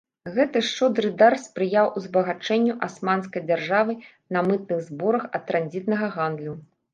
Гэты 0.35 0.59
шчодры 0.67 1.09
дар 1.19 1.33
спрыяў 1.41 1.91
узбагачэнню 2.01 2.73
асманскай 2.87 3.45
дзяржавы 3.51 3.93
на 4.37 4.45
мытных 4.49 4.79
зборах 4.89 5.29
ад 5.39 5.43
транзітнага 5.53 6.07
гандлю. 6.19 6.53